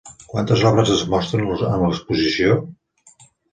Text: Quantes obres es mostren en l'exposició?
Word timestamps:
Quantes 0.29 0.63
obres 0.69 0.91
es 0.95 1.03
mostren 1.11 1.45
en 1.61 1.85
l'exposició? 1.85 2.59